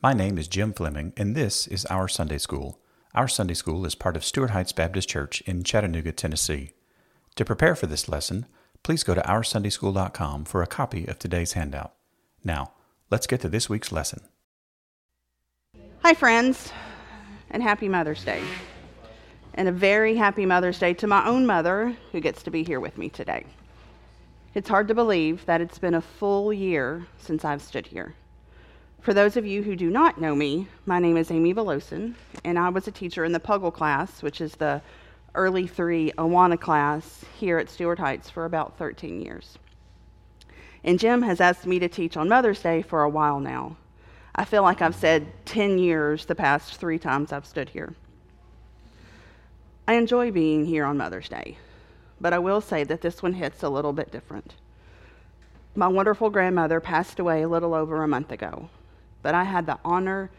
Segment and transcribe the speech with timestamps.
[0.00, 2.78] My name is Jim Fleming, and this is Our Sunday School.
[3.16, 6.70] Our Sunday School is part of Stuart Heights Baptist Church in Chattanooga, Tennessee.
[7.34, 8.46] To prepare for this lesson,
[8.84, 11.94] please go to OurSundaySchool.com for a copy of today's handout.
[12.44, 12.74] Now,
[13.10, 14.20] let's get to this week's lesson.
[16.04, 16.72] Hi, friends,
[17.50, 18.44] and happy Mother's Day.
[19.54, 22.78] And a very happy Mother's Day to my own mother, who gets to be here
[22.78, 23.46] with me today.
[24.54, 28.14] It's hard to believe that it's been a full year since I've stood here.
[29.00, 32.58] For those of you who do not know me, my name is Amy Velosin, and
[32.58, 34.82] I was a teacher in the Puggle class, which is the
[35.34, 39.58] early three Awana class here at Stuart Heights for about 13 years.
[40.84, 43.76] And Jim has asked me to teach on Mother's Day for a while now.
[44.34, 47.94] I feel like I've said 10 years the past three times I've stood here.
[49.86, 51.56] I enjoy being here on Mother's Day
[52.20, 54.54] but I will say that this one hits a little bit different.
[55.74, 58.68] My wonderful grandmother passed away a little over a month ago,
[59.22, 60.30] but I had the honor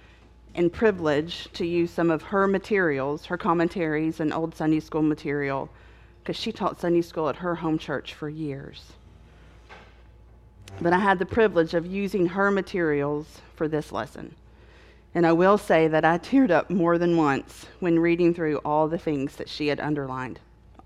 [0.56, 5.70] and privilege to use some of her materials, her commentaries, and old Sunday school material,
[6.22, 8.94] because she taught Sunday school at her home church for years.
[10.82, 14.36] But I had the privilege of using her materials for this lesson.
[15.16, 18.88] And I will say that I teared up more than once when reading through all
[18.88, 20.40] the things that she had underlined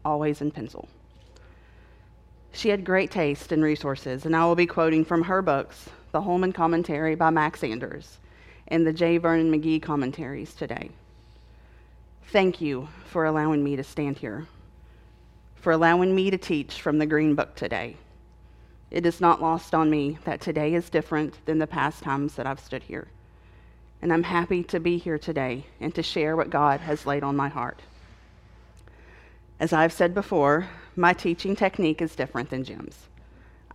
[0.06, 0.88] always in pencil.
[2.52, 6.22] She had great taste and resources, and I will be quoting from her books, The
[6.22, 8.20] Holman Commentary by Max Anders
[8.68, 9.18] and the J.
[9.18, 10.92] Vernon McGee commentaries today.
[12.28, 14.46] Thank you for allowing me to stand here,
[15.56, 17.98] for allowing me to teach from the Green Book today.
[18.92, 22.46] It is not lost on me that today is different than the past times that
[22.46, 23.08] I've stood here.
[24.00, 27.36] And I'm happy to be here today and to share what God has laid on
[27.36, 27.80] my heart.
[29.60, 33.08] As I've said before, my teaching technique is different than Jim's.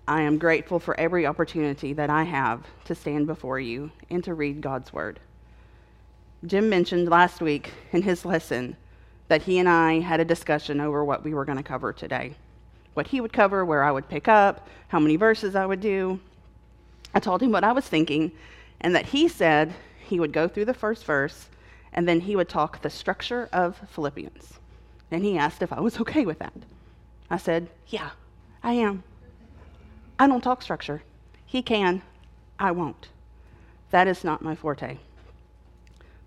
[0.09, 4.33] I am grateful for every opportunity that I have to stand before you and to
[4.33, 5.21] read God's Word.
[6.47, 8.75] Jim mentioned last week in his lesson
[9.29, 12.37] that he and I had a discussion over what we were going to cover today.
[12.95, 16.19] What he would cover, where I would pick up, how many verses I would do.
[17.13, 18.33] I told him what I was thinking,
[18.81, 21.49] and that he said he would go through the first verse
[21.93, 24.55] and then he would talk the structure of Philippians.
[25.11, 26.55] And he asked if I was okay with that.
[27.31, 28.11] I said, Yeah,
[28.63, 29.03] I am.
[30.19, 31.03] I don't talk structure.
[31.47, 32.03] He can,
[32.59, 33.09] I won't.
[33.91, 34.99] That is not my forte.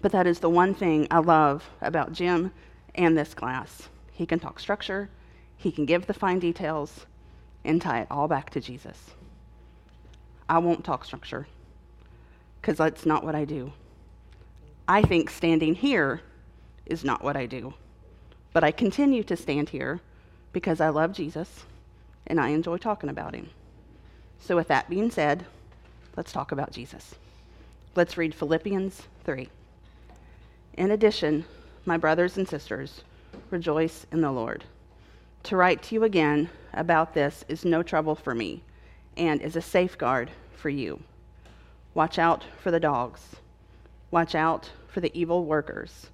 [0.02, 2.52] But that is the one thing I love about Jim
[2.96, 3.90] and this class.
[4.12, 5.10] He can talk structure,
[5.58, 7.06] he can give the fine details,
[7.64, 8.98] and tie it all back to Jesus.
[10.50, 11.48] I won't talk structure
[12.60, 13.72] because that's not what I do.
[14.88, 16.22] I think standing here
[16.86, 17.74] is not what I do.
[18.54, 20.02] But I continue to stand here
[20.52, 21.66] because I love Jesus
[22.28, 23.50] and I enjoy talking about him.
[24.42, 25.46] So, with that being said,
[26.18, 27.16] let's talk about Jesus.
[27.96, 29.48] Let's read Philippians 3.
[30.74, 31.46] In addition,
[31.86, 33.02] my brothers and sisters,
[33.50, 34.66] rejoice in the Lord.
[35.44, 38.64] To write to you again about this is no trouble for me
[39.16, 41.02] and is a safeguard for you.
[41.94, 43.38] Watch out for the dogs.
[44.12, 46.10] Watch out for the evil workers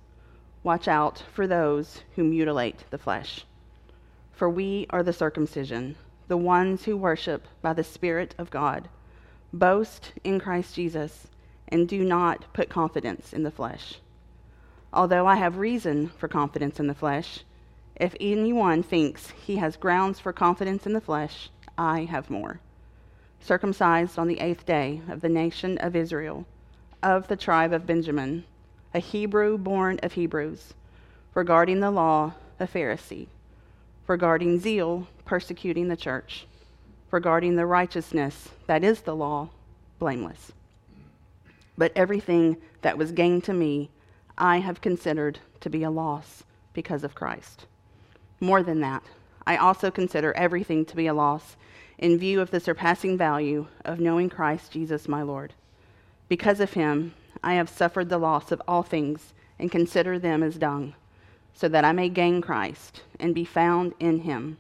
[0.68, 3.46] Watch out for those who mutilate the flesh.
[4.34, 5.96] For we are the circumcision,
[6.28, 8.90] the ones who worship by the Spirit of God.
[9.54, 11.28] Boast in Christ Jesus,
[11.68, 14.00] and do not put confidence in the flesh.
[14.94, 17.44] Although I have reason for confidence in the flesh,
[17.96, 22.60] if anyone thinks he has grounds for confidence in the flesh, I have more.
[23.40, 26.46] Circumcised on the eighth day of the nation of Israel,
[27.04, 28.44] of the tribe of Benjamin
[28.94, 30.74] a Hebrew born of Hebrews,
[31.34, 33.28] regarding the law, a Pharisee,
[34.08, 36.48] regarding zeal, persecuting the church,
[37.12, 39.50] regarding the righteousness that is the law,
[40.00, 40.52] blameless.
[41.78, 43.92] But everything that was gained to me,
[44.38, 47.66] I have considered to be a loss because of Christ.
[48.40, 49.04] More than that,
[49.46, 51.56] I also consider everything to be a loss
[51.98, 55.54] in view of the surpassing value of knowing Christ Jesus my Lord.
[56.28, 57.14] Because of him,
[57.44, 60.94] I have suffered the loss of all things and consider them as dung,
[61.58, 64.60] so that I may gain Christ and be found in him,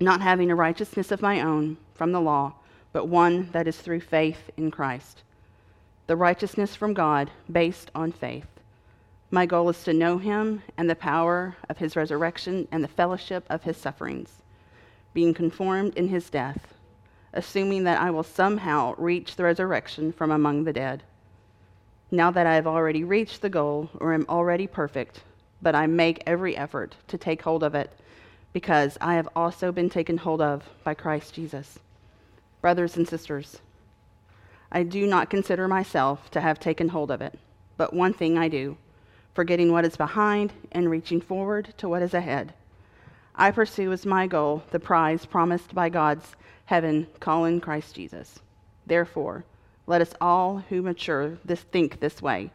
[0.00, 2.54] not having a righteousness of my own from the law,
[2.92, 5.22] but one that is through faith in Christ,
[6.08, 8.48] the righteousness from God based on faith.
[9.30, 13.44] My goal is to know him and the power of his resurrection and the fellowship
[13.48, 14.42] of his sufferings,
[15.12, 16.74] being conformed in his death,
[17.32, 21.04] assuming that I will somehow reach the resurrection from among the dead.
[22.10, 25.20] Now that I have already reached the goal or am already perfect,
[25.64, 27.90] but I make every effort to take hold of it
[28.52, 31.78] because I have also been taken hold of by Christ Jesus.
[32.60, 33.60] Brothers and sisters,
[34.70, 37.38] I do not consider myself to have taken hold of it,
[37.78, 38.76] but one thing I do,
[39.32, 42.52] forgetting what is behind and reaching forward to what is ahead.
[43.34, 48.38] I pursue as my goal the prize promised by God's heaven call in Christ Jesus.
[48.86, 49.44] Therefore,
[49.86, 52.50] let us all who mature this think this way.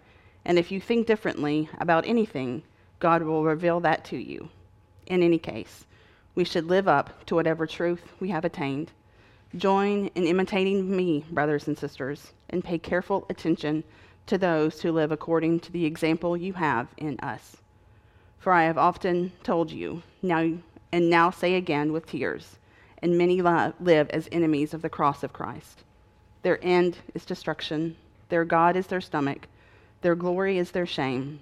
[0.45, 2.63] And if you think differently about anything,
[2.99, 4.49] God will reveal that to you.
[5.07, 5.85] In any case,
[6.35, 8.91] we should live up to whatever truth we have attained
[9.55, 13.83] Join in imitating me, brothers and sisters, and pay careful attention
[14.27, 17.57] to those who live according to the example you have in us.
[18.37, 20.53] For I have often told you, now
[20.91, 22.57] and now say again with tears,
[23.01, 25.83] and many live as enemies of the cross of Christ.
[26.43, 27.95] Their end is destruction,
[28.29, 29.47] their God is their stomach,
[30.01, 31.39] their glory is their shame,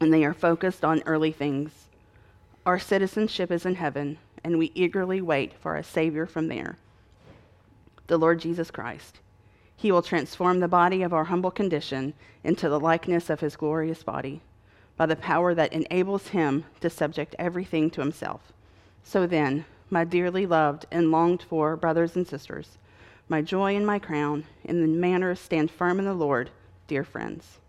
[0.00, 1.88] and they are focused on earthly things.
[2.66, 6.78] Our citizenship is in heaven, and we eagerly wait for a Savior from there
[8.10, 9.20] the Lord Jesus Christ.
[9.76, 12.12] He will transform the body of our humble condition
[12.42, 14.40] into the likeness of his glorious body
[14.96, 18.52] by the power that enables him to subject everything to himself.
[19.04, 22.78] So then, my dearly loved and longed for brothers and sisters,
[23.28, 26.50] my joy and my crown, in the manner stand firm in the Lord,
[26.88, 27.59] dear friends.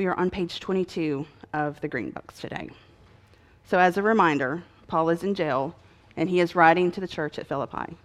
[0.00, 2.70] We are on page 22 of the Green Books today.
[3.66, 5.76] So, as a reminder, Paul is in jail
[6.16, 7.98] and he is writing to the church at Philippi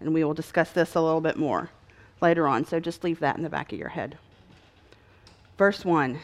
[0.00, 1.68] and we will discuss this a little bit more
[2.22, 4.16] later on, so just leave that in the back of your head.
[5.58, 6.18] Verse 1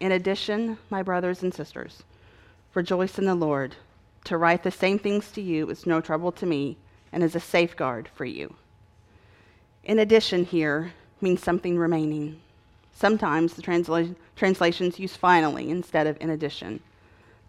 [0.00, 2.02] In addition, my brothers and sisters,
[2.74, 3.76] rejoice in the Lord.
[4.24, 6.76] To write the same things to you is no trouble to me
[7.10, 8.54] and is a safeguard for you.
[9.82, 10.92] In addition, here
[11.22, 12.42] means something remaining.
[12.94, 16.80] Sometimes the transla- translations use finally instead of in addition.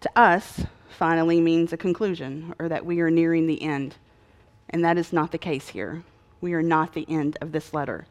[0.00, 3.94] To us, finally means a conclusion or that we are nearing the end.
[4.70, 6.02] And that is not the case here.
[6.40, 8.06] We are not the end of this letter.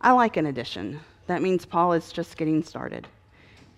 [0.00, 1.00] I like an addition.
[1.28, 3.06] That means Paul is just getting started.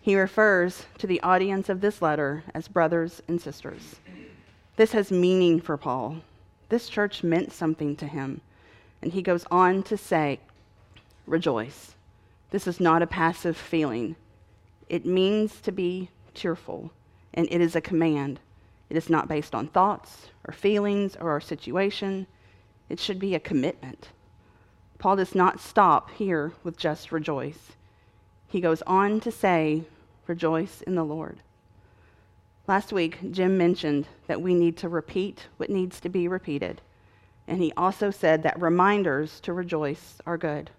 [0.01, 3.97] He refers to the audience of this letter as brothers and sisters.
[4.77, 6.17] This has meaning for Paul.
[6.71, 8.41] This church meant something to him.
[9.03, 10.41] And he goes on to say,
[11.27, 11.95] Rejoice.
[12.51, 14.17] This is not a passive feeling,
[14.89, 16.91] it means to be cheerful,
[17.33, 18.41] and it is a command.
[18.89, 22.27] It is not based on thoughts or feelings or our situation.
[22.89, 24.09] It should be a commitment.
[24.99, 27.73] Paul does not stop here with just rejoice.
[28.49, 29.85] He goes on to say,
[30.27, 31.39] Rejoice in the Lord.
[32.67, 36.81] Last week, Jim mentioned that we need to repeat what needs to be repeated.
[37.47, 40.71] And he also said that reminders to rejoice are good.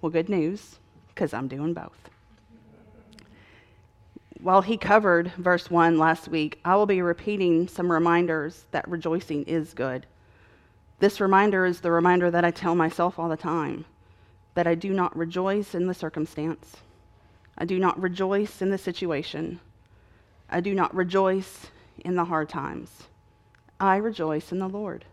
[0.00, 0.78] Well, good news,
[1.16, 2.06] because I'm doing both
[4.46, 9.42] while he covered verse 1 last week, I will be repeating some reminders that rejoicing
[9.42, 10.06] is good.
[11.00, 13.86] This reminder is the reminder that I tell myself all the time
[14.54, 16.76] that I do not rejoice in the circumstance.
[17.58, 19.58] I do not rejoice in the situation.
[20.48, 21.66] I do not rejoice
[22.04, 23.08] in the hard times.
[23.80, 25.04] I rejoice in the Lord.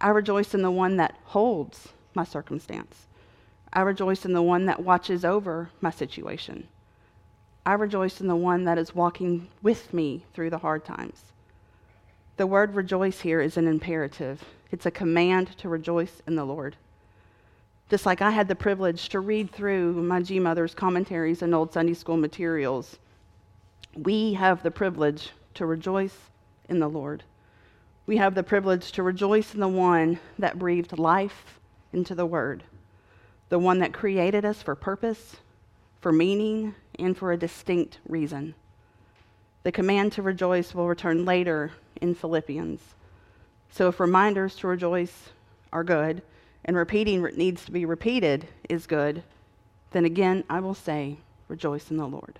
[0.00, 3.05] I rejoice in the one that holds my circumstance.
[3.76, 6.66] I rejoice in the one that watches over my situation.
[7.66, 11.20] I rejoice in the one that is walking with me through the hard times.
[12.38, 16.76] The word rejoice here is an imperative, it's a command to rejoice in the Lord.
[17.90, 21.74] Just like I had the privilege to read through my G Mother's commentaries and old
[21.74, 22.96] Sunday school materials,
[23.94, 26.16] we have the privilege to rejoice
[26.70, 27.24] in the Lord.
[28.06, 31.60] We have the privilege to rejoice in the one that breathed life
[31.92, 32.62] into the Word,
[33.48, 35.36] the one that created us for purpose,
[36.00, 38.54] for meaning, and for a distinct reason.
[39.62, 42.80] The command to rejoice will return later in Philippians.
[43.70, 45.30] So if reminders to rejoice
[45.72, 46.22] are good,
[46.64, 49.22] and repeating needs to be repeated is good,
[49.92, 51.16] then again I will say,
[51.48, 52.38] rejoice in the Lord.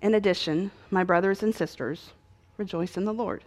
[0.00, 2.10] In addition, my brothers and sisters,
[2.56, 3.44] rejoice in the Lord.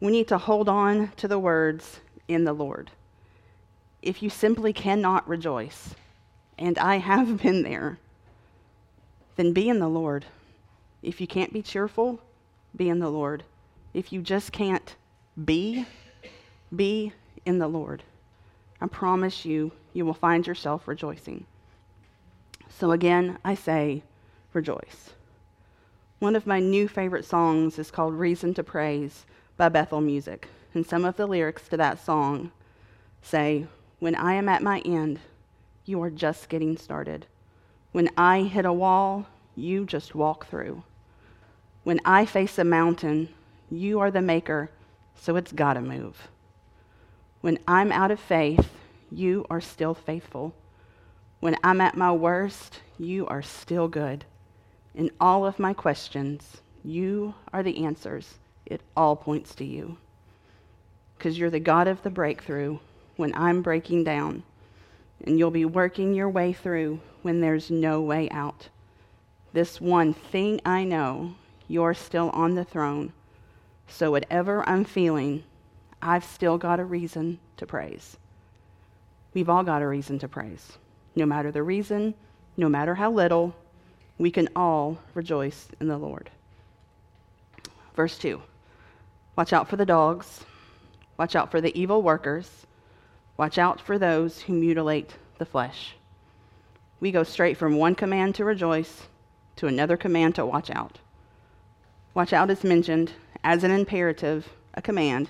[0.00, 2.90] We need to hold on to the words in the Lord.
[4.04, 5.94] If you simply cannot rejoice,
[6.58, 7.98] and I have been there,
[9.36, 10.26] then be in the Lord.
[11.02, 12.20] If you can't be cheerful,
[12.76, 13.44] be in the Lord.
[13.94, 14.94] If you just can't
[15.42, 15.86] be,
[16.76, 17.14] be
[17.46, 18.02] in the Lord.
[18.78, 21.46] I promise you, you will find yourself rejoicing.
[22.68, 24.02] So again, I say,
[24.52, 25.14] rejoice.
[26.18, 29.24] One of my new favorite songs is called Reason to Praise
[29.56, 30.46] by Bethel Music.
[30.74, 32.52] And some of the lyrics to that song
[33.22, 33.66] say,
[34.04, 35.18] When I am at my end,
[35.86, 37.24] you are just getting started.
[37.92, 40.82] When I hit a wall, you just walk through.
[41.84, 43.30] When I face a mountain,
[43.70, 44.70] you are the maker,
[45.14, 46.28] so it's got to move.
[47.40, 48.68] When I'm out of faith,
[49.10, 50.54] you are still faithful.
[51.40, 54.26] When I'm at my worst, you are still good.
[54.94, 58.34] In all of my questions, you are the answers.
[58.66, 59.96] It all points to you.
[61.16, 62.80] Because you're the God of the breakthrough
[63.16, 64.42] when I'm breaking down,
[65.24, 68.68] and you'll be working your way through when there's no way out.
[69.52, 71.34] This one thing I know
[71.68, 73.12] you're still on the throne.
[73.86, 75.44] So, whatever I'm feeling,
[76.02, 78.16] I've still got a reason to praise.
[79.32, 80.78] We've all got a reason to praise.
[81.16, 82.14] No matter the reason,
[82.56, 83.54] no matter how little,
[84.18, 86.30] we can all rejoice in the Lord.
[87.94, 88.40] Verse 2
[89.36, 90.44] Watch out for the dogs,
[91.16, 92.66] watch out for the evil workers,
[93.36, 95.94] watch out for those who mutilate the flesh.
[97.00, 99.08] We go straight from one command to rejoice
[99.56, 100.98] to another command to watch out.
[102.14, 103.12] Watch out is mentioned
[103.42, 105.28] as an imperative, a command,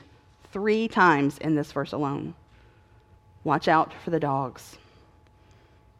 [0.52, 2.34] three times in this verse alone.
[3.42, 4.78] Watch out for the dogs.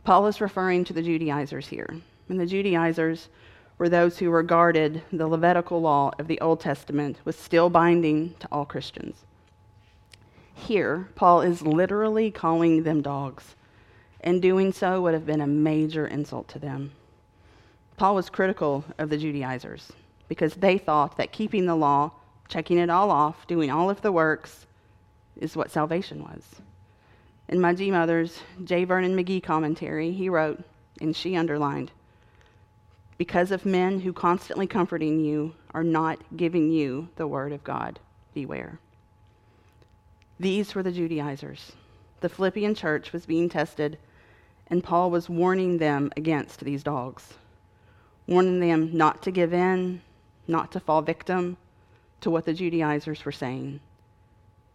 [0.05, 1.89] Paul is referring to the Judaizers here.
[2.29, 3.29] And the Judaizers
[3.79, 8.49] were those who regarded the Levitical law of the Old Testament was still binding to
[8.53, 9.25] all Christians.
[10.55, 13.55] Here, Paul is literally calling them dogs,
[14.21, 16.93] and doing so would have been a major insult to them.
[17.97, 19.93] Paul was critical of the Judaizers
[20.29, 22.13] because they thought that keeping the law,
[22.49, 24.67] checking it all off, doing all of the works,
[25.37, 26.43] is what salvation was.
[27.49, 28.85] In my G Mother's J.
[28.85, 30.63] Vernon McGee commentary, he wrote,
[31.01, 31.91] and she underlined,
[33.19, 38.01] because of men who constantly comforting you are not giving you the word of God,
[38.33, 38.79] beware.
[40.39, 41.73] These were the Judaizers.
[42.21, 43.99] The Philippian church was being tested,
[44.67, 47.35] and Paul was warning them against these dogs,
[48.27, 50.01] warning them not to give in,
[50.49, 51.57] not to fall victim
[52.21, 53.79] to what the Judaizers were saying.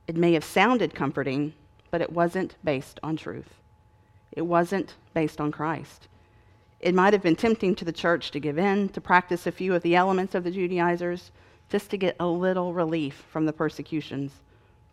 [0.07, 1.53] It may have sounded comforting,
[1.91, 3.55] but it wasn't based on truth.
[4.31, 6.07] It wasn't based on Christ.
[6.79, 9.75] It might have been tempting to the church to give in, to practice a few
[9.75, 11.31] of the elements of the Judaizers,
[11.69, 14.31] just to get a little relief from the persecutions.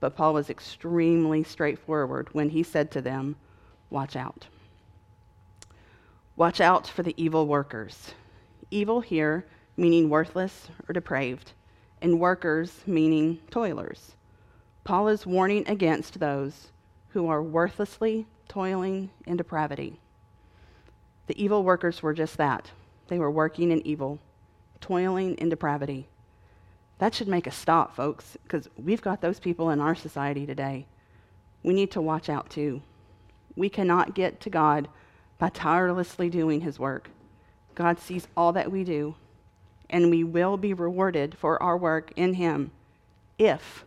[0.00, 3.36] But Paul was extremely straightforward when he said to them,
[3.90, 4.46] Watch out.
[6.36, 8.12] Watch out for the evil workers.
[8.70, 11.52] Evil here meaning worthless or depraved,
[12.00, 14.16] and workers, meaning toilers.
[14.84, 16.68] Paul is warning against those
[17.08, 20.00] who are worthlessly toiling in depravity.
[21.26, 22.70] The evil workers were just that.
[23.08, 24.18] They were working in evil,
[24.80, 26.08] toiling in depravity.
[26.98, 30.86] That should make us stop, folks, because we've got those people in our society today.
[31.62, 32.82] We need to watch out too.
[33.54, 34.88] We cannot get to God
[35.38, 37.10] by tirelessly doing His work.
[37.74, 39.14] God sees all that we do,
[39.90, 42.70] and we will be rewarded for our work in Him
[43.38, 43.84] if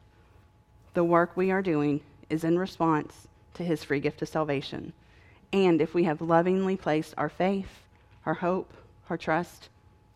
[0.94, 4.94] the work we are doing is in response to His free gift of salvation,
[5.51, 7.82] and if we have lovingly placed our faith,
[8.25, 8.72] our hope,
[9.10, 9.70] our trust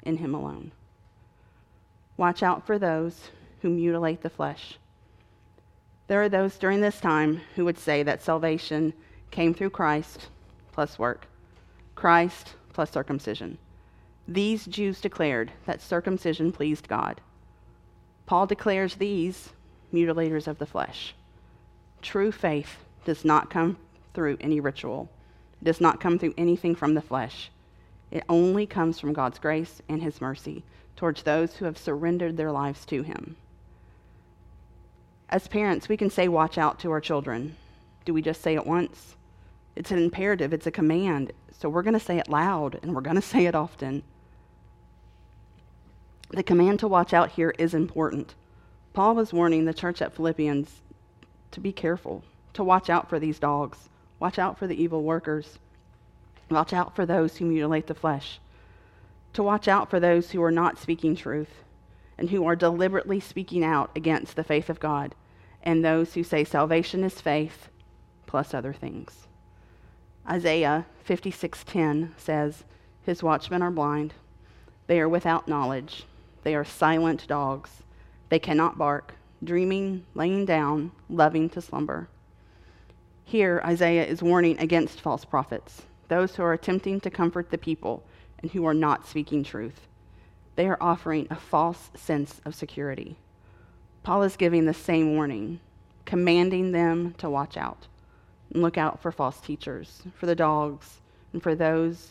[0.04, 0.72] in Him alone.
[2.18, 3.30] Watch out for those
[3.62, 4.78] who mutilate the flesh.
[6.08, 8.94] There are those during this time who would say that salvation
[9.32, 10.28] came through Christ
[10.72, 11.28] plus work,
[11.96, 13.58] Christ plus circumcision.
[14.28, 17.20] These Jews declared that circumcision pleased God.
[18.26, 19.50] Paul declares these
[19.94, 21.16] mutilators of the flesh.
[22.02, 23.78] True faith does not come
[24.14, 25.10] through any ritual,
[25.62, 27.50] it does not come through anything from the flesh.
[28.12, 30.64] It only comes from God's grace and his mercy
[30.96, 33.36] towards those who have surrendered their lives to him.
[35.30, 37.56] As parents, we can say, Watch out to our children.
[38.06, 39.16] Do we just say it once?
[39.76, 41.32] It's an imperative, it's a command.
[41.60, 44.04] So we're going to say it loud and we're going to say it often.
[46.30, 48.36] The command to watch out here is important.
[48.94, 50.82] Paul was warning the church at Philippians
[51.52, 52.24] to be careful,
[52.54, 55.60] to watch out for these dogs, watch out for the evil workers,
[56.50, 58.40] watch out for those who mutilate the flesh,
[59.34, 61.64] to watch out for those who are not speaking truth
[62.18, 65.16] and who are deliberately speaking out against the faith of God,
[65.64, 67.70] and those who say salvation is faith
[68.28, 69.28] plus other things.
[70.30, 72.64] Isaiah 56:10 says,
[73.02, 74.14] "His watchmen are blind;
[74.88, 76.06] they are without knowledge."
[76.44, 77.84] They are silent dogs.
[78.30, 82.10] They cannot bark, dreaming, laying down, loving to slumber.
[83.24, 88.04] Here, Isaiah is warning against false prophets, those who are attempting to comfort the people
[88.44, 89.88] and who are not speaking truth.
[90.56, 93.16] They are offering a false sense of security.
[94.04, 95.60] Paul is giving the same warning,
[96.06, 97.88] commanding them to watch out
[98.54, 101.00] and look out for false teachers, for the dogs,
[101.32, 102.10] and for those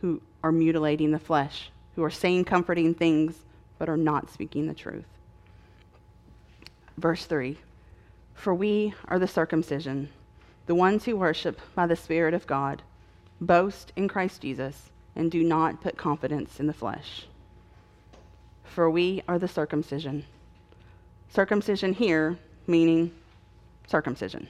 [0.00, 3.44] who are mutilating the flesh, who are saying comforting things
[3.78, 5.04] but are not speaking the truth.
[6.96, 7.58] Verse 3
[8.34, 10.08] For we are the circumcision,
[10.66, 12.82] the ones who worship by the Spirit of God,
[13.40, 17.26] boast in Christ Jesus, and do not put confidence in the flesh.
[18.64, 20.24] For we are the circumcision.
[21.28, 23.12] Circumcision here, meaning
[23.86, 24.48] circumcision.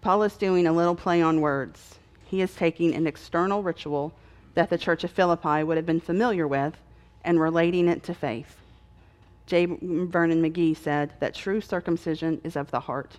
[0.00, 1.96] Paul is doing a little play on words.
[2.26, 4.12] He is taking an external ritual
[4.54, 6.74] that the church of Philippi would have been familiar with
[7.24, 8.56] and relating it to faith.
[9.46, 9.66] J.
[9.66, 13.18] Vernon McGee said that true circumcision is of the heart.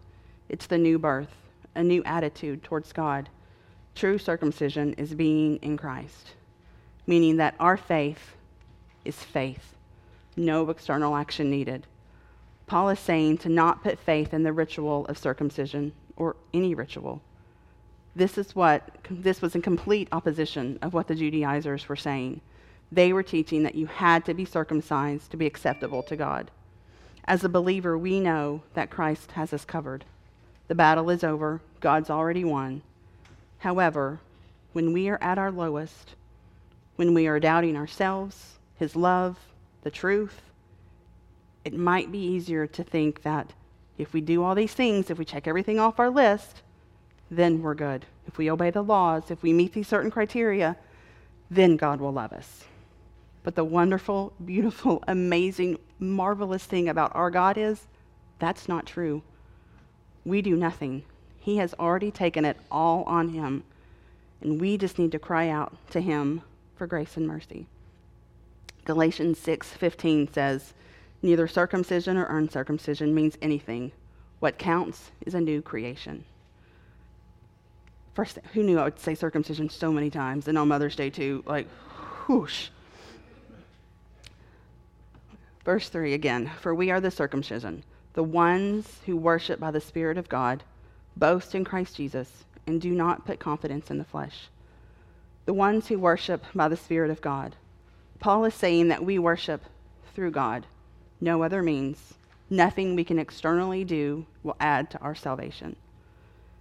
[0.50, 1.34] It's the new birth,
[1.76, 3.30] a new attitude towards God.
[3.96, 6.34] True circumcision is being in Christ,
[7.08, 8.36] meaning that our faith
[9.06, 9.76] is faith,
[10.36, 11.88] no external action needed.
[12.68, 17.22] Paul is saying to not put faith in the ritual of circumcision or any ritual.
[18.16, 22.42] This is what this was in complete opposition of what the Judaizers were saying.
[22.92, 26.52] They were teaching that you had to be circumcised to be acceptable to God.
[27.26, 30.04] As a believer, we know that Christ has us covered.
[30.68, 32.82] The battle is over, God's already won.
[33.60, 34.20] However,
[34.74, 36.16] when we are at our lowest,
[36.98, 39.38] when we are doubting ourselves, His love,
[39.84, 40.42] the truth,
[41.63, 43.54] it might be easier to think that
[43.98, 46.62] if we do all these things, if we check everything off our list,
[47.32, 48.06] then we're good.
[48.27, 50.75] If we obey the laws, if we meet these certain criteria,
[51.50, 52.66] then God will love us.
[53.44, 57.88] But the wonderful, beautiful, amazing, marvelous thing about our God is
[58.39, 59.22] that's not true.
[60.25, 61.04] We do nothing.
[61.39, 63.63] He has already taken it all on him.
[64.42, 66.42] And we just need to cry out to him
[66.78, 67.68] for grace and mercy.
[68.86, 70.74] Galatians 6:15 says,
[71.22, 73.92] "Neither circumcision or uncircumcision means anything.
[74.40, 76.24] What counts is a new creation."
[78.14, 81.44] First, who knew I would say circumcision so many times, and on Mother's Day too?
[81.46, 81.68] Like,
[82.28, 82.70] whoosh.
[85.66, 90.18] Verse 3 again For we are the circumcision, the ones who worship by the Spirit
[90.18, 90.64] of God,
[91.18, 94.48] boast in Christ Jesus, and do not put confidence in the flesh.
[95.48, 97.56] The ones who worship by the Spirit of God.
[98.20, 99.63] Paul is saying that we worship
[100.13, 100.65] through God,
[101.22, 102.15] no other means.
[102.50, 105.78] Nothing we can externally do will add to our salvation.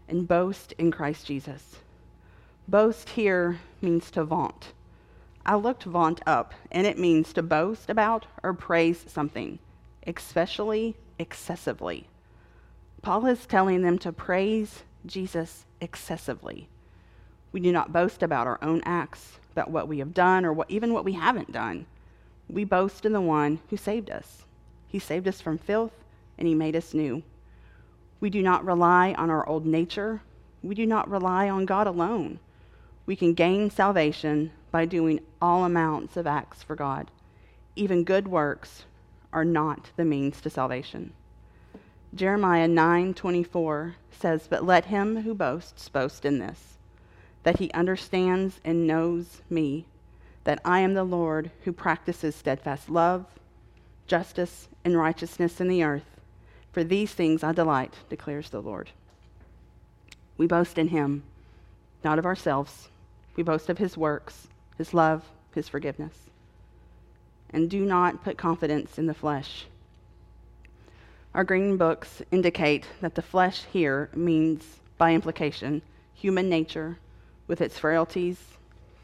[0.07, 1.81] And boast in Christ Jesus.
[2.69, 4.73] Boast here means to vaunt.
[5.45, 9.59] I looked vaunt up, and it means to boast about or praise something,
[10.07, 12.07] especially excessively.
[13.03, 16.69] Paul is telling them to praise Jesus excessively.
[17.57, 20.71] We do not boast about our own acts, about what we have done, or what,
[20.71, 21.87] even what we haven't done.
[22.51, 24.45] We boast in the one who saved us.
[24.87, 25.95] He saved us from filth,
[26.37, 27.23] and he made us new.
[28.21, 30.21] We do not rely on our old nature.
[30.63, 32.41] We do not rely on God alone.
[33.07, 37.11] We can gain salvation by doing all amounts of acts for God.
[37.75, 38.85] Even good works
[39.33, 41.15] are not the means to salvation.
[42.15, 46.76] Jeremiah 9:24 says, "But let him who boasts boast in this,
[47.47, 49.87] that he understands and knows me,
[50.43, 53.25] that I am the Lord who practices steadfast love,
[54.09, 56.21] justice, and righteousness in the earth.
[56.73, 58.91] For these things I delight," declares the Lord.
[60.37, 61.23] We boast in him,
[62.03, 62.89] not of ourselves.
[63.37, 65.23] We boast of his works, his love,
[65.55, 66.27] his forgiveness
[67.51, 69.67] and do not put confidence in the flesh.
[71.35, 75.83] Our green books indicate that the flesh here means, by implication,
[76.15, 76.99] human nature
[77.47, 78.39] with its frailties,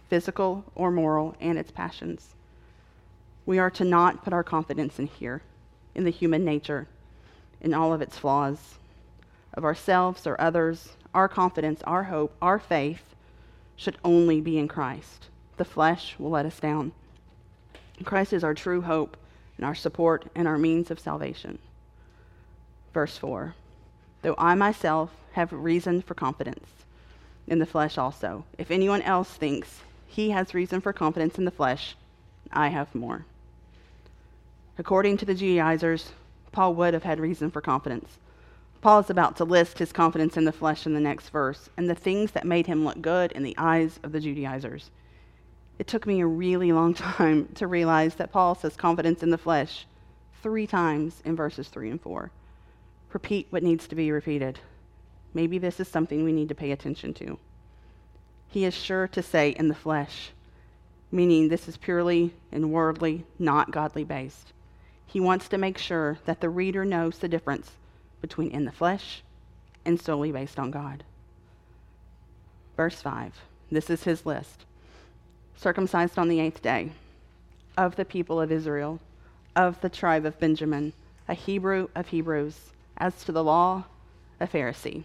[0.08, 2.34] physical or moral, and its passions.
[3.46, 5.42] We are to not put our confidence in here,
[5.94, 6.86] in the human nature,
[7.60, 8.78] in all of its flaws,
[9.54, 10.96] of ourselves or others.
[11.14, 13.14] Our confidence, our hope, our faith
[13.76, 15.28] should only be in Christ.
[15.56, 16.92] The flesh will let us down.
[18.04, 19.16] Christ is our true hope
[19.56, 21.58] and our support and our means of salvation.
[22.92, 23.54] Verse 4
[24.22, 26.68] Though I myself have reason for confidence
[27.46, 31.50] in the flesh also, if anyone else thinks he has reason for confidence in the
[31.50, 31.96] flesh,
[32.52, 33.24] I have more.
[34.78, 36.12] According to the Judaizers,
[36.50, 38.18] Paul would have had reason for confidence.
[38.80, 41.88] Paul is about to list his confidence in the flesh in the next verse and
[41.88, 44.90] the things that made him look good in the eyes of the Judaizers.
[45.78, 49.38] It took me a really long time to realize that Paul says confidence in the
[49.38, 49.86] flesh
[50.42, 52.30] three times in verses 3 and 4.
[53.12, 54.58] Repeat what needs to be repeated.
[55.34, 57.38] Maybe this is something we need to pay attention to.
[58.48, 60.30] He is sure to say in the flesh,
[61.10, 64.52] meaning this is purely and worldly, not godly based.
[65.06, 67.72] He wants to make sure that the reader knows the difference
[68.20, 69.22] between in the flesh
[69.84, 71.04] and solely based on God.
[72.76, 73.34] Verse 5.
[73.70, 74.64] This is his list
[75.62, 76.90] circumcised on the eighth day,
[77.76, 78.98] of the people of Israel,
[79.54, 80.92] of the tribe of Benjamin,
[81.28, 83.84] a Hebrew of Hebrews, as to the law,
[84.40, 85.04] a Pharisee.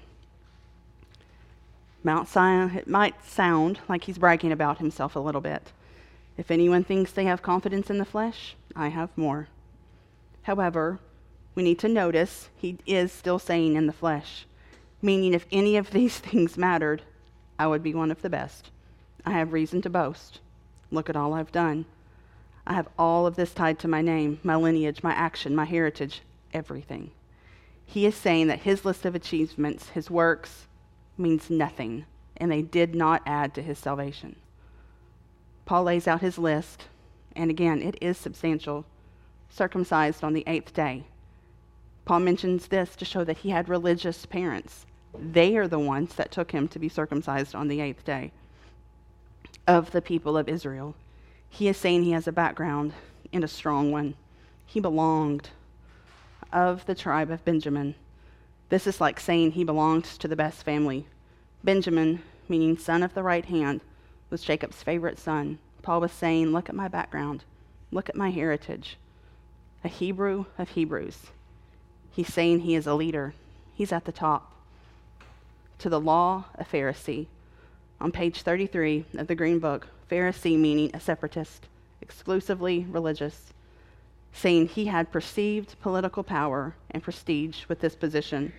[2.04, 5.72] Mount Sinai, it might sound like he's bragging about himself a little bit.
[6.38, 9.48] If anyone thinks they have confidence in the flesh, I have more.
[10.44, 11.00] However,
[11.56, 14.46] we need to notice he is still saying in the flesh,
[15.02, 17.02] meaning if any of these things mattered,
[17.58, 18.70] I would be one of the best.
[19.26, 20.40] I have reason to boast.
[20.92, 21.86] Look at all I've done.
[22.68, 26.22] I have all of this tied to my name, my lineage, my action, my heritage,
[26.54, 27.12] everything.
[27.86, 30.67] He is saying that his list of achievements, his works,
[31.18, 32.06] means nothing,
[32.38, 34.36] and they did not add to his salvation.
[35.66, 36.86] Paul lays out his list,
[37.36, 38.86] and again, it is substantial.
[39.50, 41.06] Circumcised on the eighth day.
[42.06, 44.86] Paul mentions this to show that he had religious parents.
[45.18, 48.32] They are the ones that took him to be circumcised on the eighth day
[49.68, 50.96] of the people of Israel.
[51.50, 52.94] He is saying he has a background
[53.34, 54.16] and a strong one.
[54.66, 55.50] He belonged
[56.54, 57.96] of the tribe of Benjamin.
[58.70, 61.06] This is like saying he belonged to the best family.
[61.64, 63.82] Benjamin, meaning son of the right hand,
[64.30, 65.60] was Jacob's favorite son.
[65.82, 67.44] Paul was saying, Look at my background,
[67.92, 68.98] look at my heritage.
[69.84, 71.28] A Hebrew of Hebrews.
[72.12, 73.34] He's saying he is a leader,
[73.74, 74.52] he's at the top.
[75.80, 77.28] To the law, a Pharisee.
[78.02, 81.68] On page 33 of the Green Book, Pharisee meaning a separatist,
[82.02, 83.54] exclusively religious,
[84.38, 88.54] saying he had perceived political power and prestige with this position.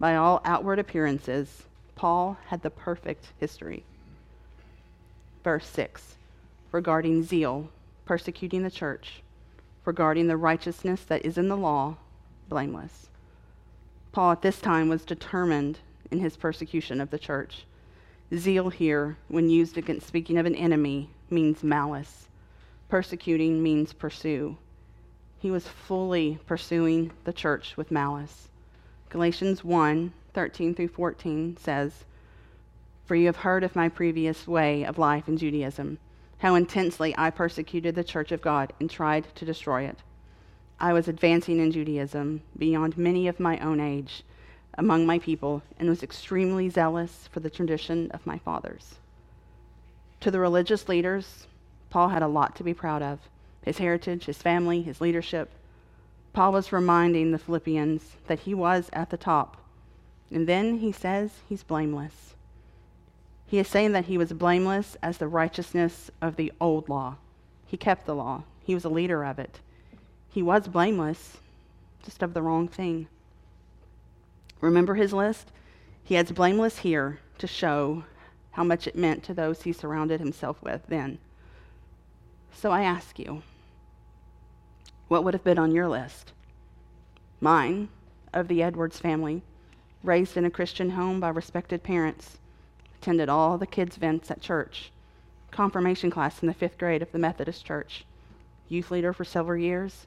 [0.00, 1.62] By all outward appearances,
[1.94, 3.84] Paul had the perfect history.
[5.44, 6.16] Verse 6
[6.72, 7.68] regarding zeal,
[8.04, 9.22] persecuting the church,
[9.84, 11.96] regarding the righteousness that is in the law,
[12.48, 13.06] blameless.
[14.10, 15.78] Paul at this time was determined
[16.10, 17.64] in his persecution of the church.
[18.34, 22.26] Zeal here, when used against speaking of an enemy, means malice.
[22.88, 24.56] Persecuting means pursue.
[25.44, 28.48] He was fully pursuing the church with malice.
[29.10, 32.06] Galatians 1 13 through 14 says,
[33.04, 35.98] For you have heard of my previous way of life in Judaism,
[36.38, 39.98] how intensely I persecuted the church of God and tried to destroy it.
[40.80, 44.22] I was advancing in Judaism beyond many of my own age
[44.78, 48.94] among my people and was extremely zealous for the tradition of my fathers.
[50.20, 51.46] To the religious leaders,
[51.90, 53.18] Paul had a lot to be proud of
[53.64, 55.50] his heritage, his family, his leadership.
[56.32, 59.56] Paul was reminding the Philippians that he was at the top.
[60.30, 62.34] And then he says he's blameless.
[63.46, 67.16] He is saying that he was blameless as the righteousness of the old law.
[67.66, 69.60] He kept the law, he was a leader of it.
[70.28, 71.38] He was blameless,
[72.04, 73.06] just of the wrong thing.
[74.60, 75.52] Remember his list?
[76.02, 78.04] He adds blameless here to show
[78.52, 81.18] how much it meant to those he surrounded himself with then.
[82.52, 83.42] So I ask you,
[85.08, 86.32] what would have been on your list?
[87.40, 87.88] Mine,
[88.32, 89.42] of the Edwards family,
[90.02, 92.38] raised in a Christian home by respected parents,
[92.96, 94.90] attended all the kids' events at church,
[95.50, 98.04] confirmation class in the fifth grade of the Methodist Church,
[98.68, 100.06] youth leader for several years,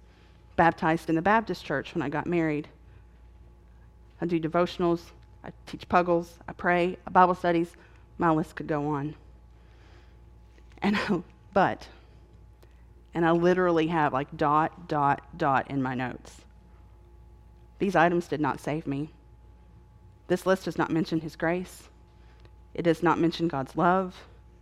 [0.55, 2.67] baptized in the Baptist Church when I got married,
[4.19, 5.01] I do devotionals,
[5.43, 7.71] I teach puggles, I pray, Bible studies.
[8.17, 9.15] My list could go on.
[10.81, 10.97] And
[11.53, 11.87] but,
[13.17, 16.41] and I literally have like dot, dot, dot in my notes.
[17.79, 19.09] These items did not save me.
[20.27, 21.89] This list does not mention His grace.
[22.75, 24.15] It does not mention God's love,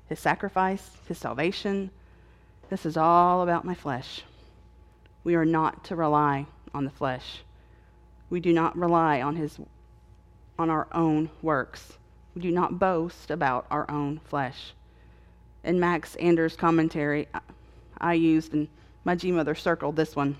[0.07, 1.91] His sacrifice, His salvation.
[2.69, 4.23] This is all about my flesh.
[5.25, 7.43] We are not to rely on the flesh.
[8.29, 9.59] We do not rely on his
[10.57, 11.97] on our own works.
[12.33, 14.71] We do not boast about our own flesh.
[15.61, 17.27] In Max Anders' commentary,
[17.99, 18.67] I used and
[19.03, 20.35] my G mother circled this one.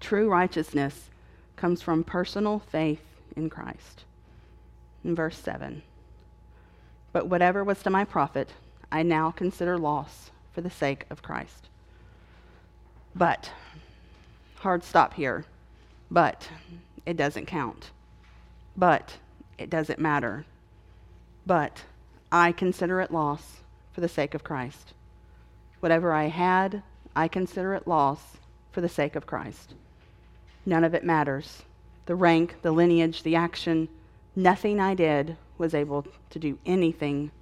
[0.00, 1.10] True righteousness
[1.56, 3.02] comes from personal faith
[3.36, 4.04] in Christ.
[5.04, 5.82] In verse 7.
[7.12, 8.50] But whatever was to my profit,
[8.90, 11.68] I now consider loss for the sake of Christ.
[13.14, 13.50] But,
[14.56, 15.44] hard stop here.
[16.10, 16.48] But
[17.06, 17.90] it doesn't count.
[18.76, 19.16] But
[19.58, 20.44] it doesn't matter.
[21.46, 21.82] But
[22.32, 23.60] I consider it loss
[23.92, 24.94] for the sake of Christ.
[25.84, 26.82] Whatever I had,
[27.14, 28.38] I consider it loss
[28.72, 29.74] for the sake of Christ.
[30.64, 31.62] None of it matters.
[32.06, 33.90] The rank, the lineage, the action,
[34.34, 37.32] nothing I did was able to do anything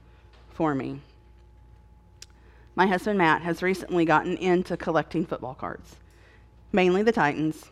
[0.51, 1.03] for me.
[2.75, 5.95] My husband Matt has recently gotten into collecting football cards,
[6.73, 7.67] mainly the Titans,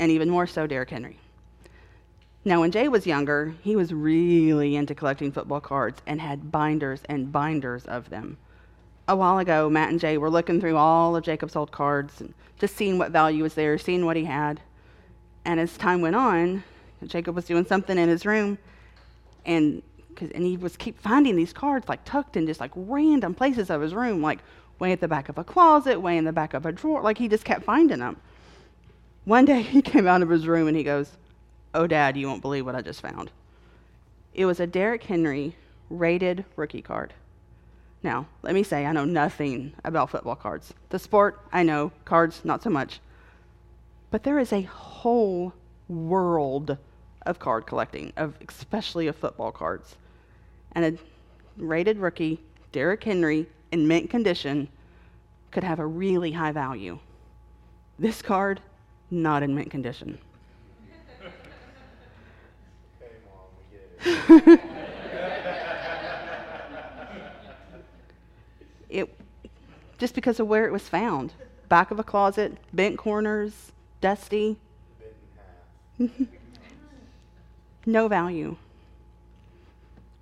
[0.00, 1.20] and even more so Derrick Henry.
[2.44, 7.02] Now, when Jay was younger, he was really into collecting football cards and had binders
[7.08, 8.38] and binders of them.
[9.06, 12.32] A while ago, Matt and Jay were looking through all of Jacob's old cards and
[12.58, 14.60] just seeing what value was there, seeing what he had.
[15.44, 16.64] And as time went on,
[17.06, 18.58] Jacob was doing something in his room,
[19.44, 19.82] and
[20.20, 23.80] and he was keep finding these cards like tucked in just like random places of
[23.80, 24.38] his room, like
[24.78, 27.02] way at the back of a closet, way in the back of a drawer.
[27.02, 28.16] Like he just kept finding them.
[29.24, 31.10] One day he came out of his room and he goes,
[31.74, 33.32] Oh, Dad, you won't believe what I just found.
[34.32, 35.56] It was a Derrick Henry
[35.90, 37.12] rated rookie card.
[38.04, 40.74] Now, let me say, I know nothing about football cards.
[40.90, 43.00] The sport, I know, cards, not so much.
[44.10, 45.54] But there is a whole
[45.88, 46.76] world
[47.24, 49.96] of card collecting, of especially of football cards.
[50.72, 50.98] And a
[51.56, 54.68] rated rookie, Derrick Henry, in mint condition,
[55.50, 56.98] could have a really high value.
[57.98, 58.60] This card,
[59.10, 60.18] not in mint condition.
[68.94, 69.14] it
[69.98, 71.32] just because of where it was found
[71.68, 74.56] back of a closet, bent corners, dusty.
[77.86, 78.56] no value.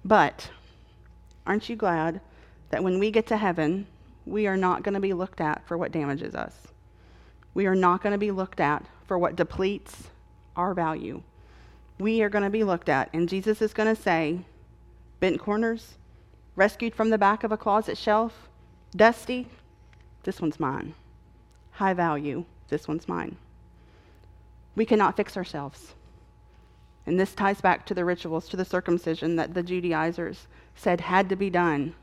[0.05, 0.51] But
[1.47, 2.21] aren't you glad
[2.71, 3.87] that when we get to heaven,
[4.25, 6.55] we are not going to be looked at for what damages us?
[7.55, 10.09] We are not going to be looked at for what depletes
[10.57, 11.23] our value.
[11.99, 14.41] We are going to be looked at, and Jesus is going to say,
[15.21, 15.95] Bent corners,
[16.57, 18.49] rescued from the back of a closet shelf,
[18.95, 19.49] dusty,
[20.23, 20.95] this one's mine.
[21.73, 23.37] High value, this one's mine.
[24.75, 25.95] We cannot fix ourselves.
[27.07, 31.29] And this ties back to the rituals, to the circumcision that the Judaizers said had
[31.29, 31.95] to be done.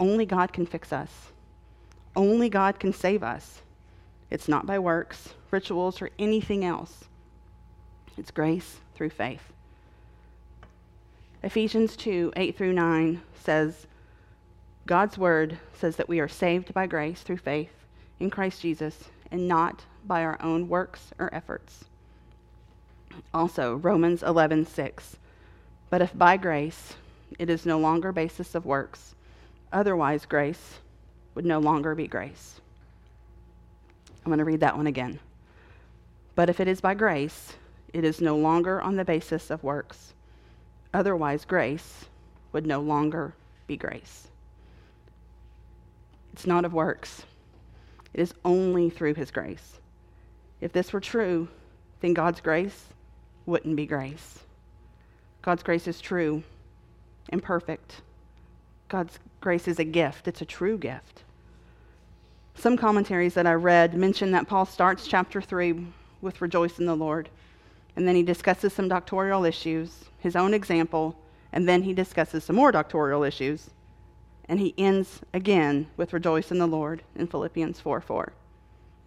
[0.00, 1.10] Only God can fix us.
[2.14, 3.60] Only God can save us.
[4.30, 7.04] It's not by works, rituals, or anything else.
[8.16, 9.52] It's grace through faith.
[11.42, 13.86] Ephesians 2 8 through 9 says,
[14.86, 17.72] God's word says that we are saved by grace through faith
[18.20, 21.86] in Christ Jesus and not by our own works or efforts.
[23.34, 25.16] Also, Romans 11:6.
[25.90, 26.94] But if by grace
[27.36, 29.16] it is no longer basis of works,
[29.72, 30.78] otherwise grace
[31.34, 32.60] would no longer be grace.
[34.24, 35.18] I'm going to read that one again.
[36.36, 37.54] But if it is by grace,
[37.92, 40.14] it is no longer on the basis of works.
[40.94, 42.04] Otherwise grace
[42.52, 43.34] would no longer
[43.66, 44.28] be grace.
[46.36, 47.24] It's not of works.
[48.12, 49.80] It is only through his grace.
[50.60, 51.48] If this were true,
[52.00, 52.88] then God's grace
[53.46, 54.40] wouldn't be grace.
[55.40, 56.42] God's grace is true
[57.30, 58.02] and perfect.
[58.90, 61.22] God's grace is a gift, it's a true gift.
[62.54, 65.86] Some commentaries that I read mention that Paul starts chapter 3
[66.20, 67.30] with rejoice in the Lord,
[67.96, 71.16] and then he discusses some doctrinal issues, his own example,
[71.54, 73.70] and then he discusses some more doctrinal issues,
[74.48, 78.32] and he ends again with rejoice in the Lord in Philippians 4 4.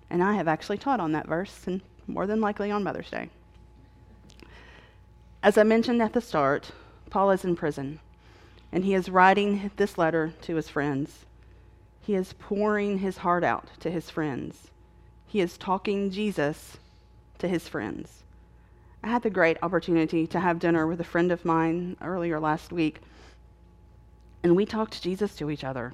[0.10, 3.30] And I have actually taught on that verse, and more than likely on Mother's Day.
[5.42, 6.72] As I mentioned at the start,
[7.10, 8.00] Paul is in prison,
[8.72, 11.26] and he is writing this letter to his friends.
[12.02, 14.70] He is pouring his heart out to his friends.
[15.28, 16.78] He is talking Jesus
[17.38, 18.24] to his friends.
[19.04, 22.72] I had the great opportunity to have dinner with a friend of mine earlier last
[22.74, 23.00] week,
[24.44, 25.94] and we talked Jesus to each other.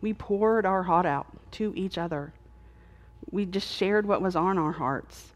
[0.00, 2.32] We poured our heart out to each other.
[3.30, 5.32] We just shared what was on our hearts.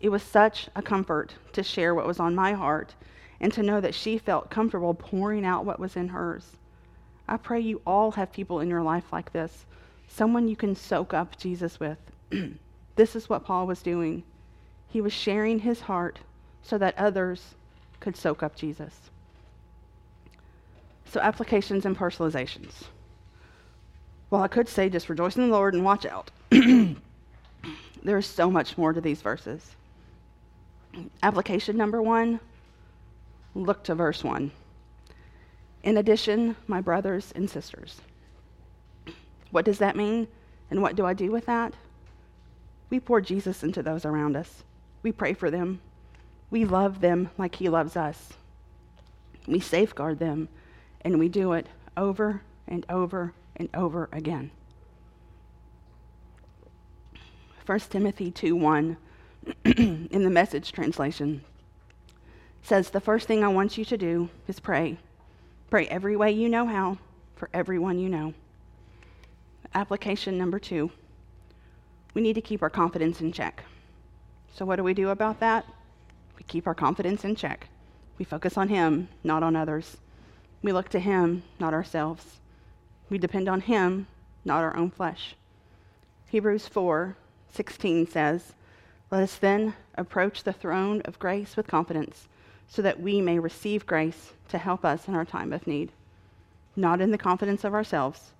[0.00, 2.94] It was such a comfort to share what was on my heart
[3.40, 6.56] and to know that she felt comfortable pouring out what was in hers.
[7.28, 9.64] I pray you all have people in your life like this,
[10.08, 11.98] someone you can soak up Jesus with.
[12.96, 14.24] this is what Paul was doing.
[14.88, 16.18] He was sharing his heart
[16.62, 17.54] so that others
[18.00, 19.10] could soak up Jesus.
[21.10, 22.84] So, applications and personalizations.
[24.30, 26.30] Well, I could say just rejoice in the Lord and watch out.
[26.50, 29.74] there is so much more to these verses.
[31.22, 32.38] Application number one
[33.56, 34.52] look to verse one.
[35.82, 38.00] In addition, my brothers and sisters.
[39.50, 40.28] What does that mean?
[40.70, 41.74] And what do I do with that?
[42.88, 44.62] We pour Jesus into those around us.
[45.02, 45.80] We pray for them.
[46.50, 48.32] We love them like He loves us.
[49.48, 50.48] We safeguard them,
[51.02, 54.50] and we do it over and over and over again.
[57.66, 58.96] 1 Timothy 2 1
[59.64, 61.42] in the message translation
[62.62, 64.98] says the first thing I want you to do is pray.
[65.70, 66.98] Pray every way you know how
[67.36, 68.34] for everyone you know.
[69.74, 70.90] Application number two
[72.14, 73.62] we need to keep our confidence in check.
[74.52, 75.64] So, what do we do about that?
[76.36, 77.68] We keep our confidence in check.
[78.18, 79.96] We focus on Him, not on others.
[80.62, 82.40] We look to Him, not ourselves.
[83.08, 84.06] We depend on Him,
[84.44, 85.34] not our own flesh.
[86.28, 87.16] Hebrews 4
[87.52, 88.52] 16 says,
[89.10, 92.28] Let us then approach the throne of grace with confidence
[92.68, 95.90] so that we may receive grace to help us in our time of need,
[96.76, 98.30] not in the confidence of ourselves,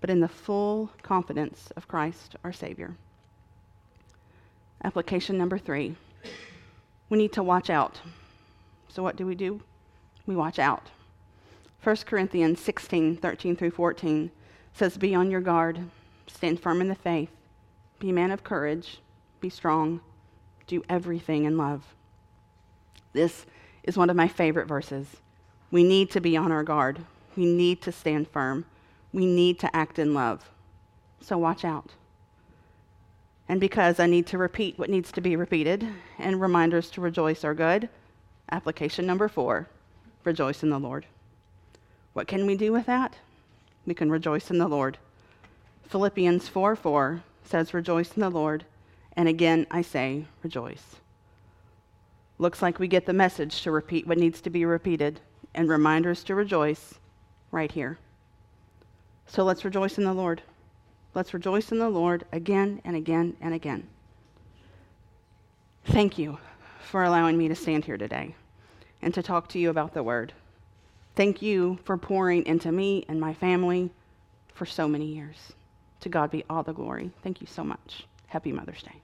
[0.00, 2.96] but in the full confidence of Christ our Savior.
[4.82, 5.96] Application number three
[7.10, 8.00] we need to watch out.
[8.88, 9.62] So, what do we do?
[10.26, 10.90] We watch out.
[11.88, 14.30] 1 Corinthians 16 13 through 14
[14.74, 15.80] says, Be on your guard,
[16.26, 17.30] stand firm in the faith,
[17.98, 19.00] be a man of courage,
[19.40, 20.02] be strong,
[20.66, 21.94] do everything in love.
[23.14, 23.46] This
[23.84, 25.06] is one of my favorite verses.
[25.70, 27.06] We need to be on our guard.
[27.36, 28.66] We need to stand firm.
[29.14, 30.50] We need to act in love.
[31.22, 31.92] So watch out.
[33.48, 37.44] And because I need to repeat what needs to be repeated, and reminders to rejoice
[37.44, 37.88] are good,
[38.52, 39.68] application number four
[40.22, 41.06] rejoice in the Lord.
[42.18, 43.14] What can we do with that?
[43.86, 44.98] We can rejoice in the Lord.
[45.86, 48.64] Philippians 4 4 says, Rejoice in the Lord.
[49.12, 50.96] And again, I say, rejoice.
[52.38, 55.20] Looks like we get the message to repeat what needs to be repeated
[55.54, 56.94] and reminders to rejoice
[57.52, 57.98] right here.
[59.28, 60.42] So let's rejoice in the Lord.
[61.14, 63.86] Let's rejoice in the Lord again and again and again.
[65.84, 66.38] Thank you
[66.80, 68.34] for allowing me to stand here today
[69.02, 70.32] and to talk to you about the Word.
[71.18, 73.90] Thank you for pouring into me and my family
[74.54, 75.36] for so many years.
[76.02, 77.10] To God be all the glory.
[77.24, 78.06] Thank you so much.
[78.28, 79.02] Happy Mother's Day.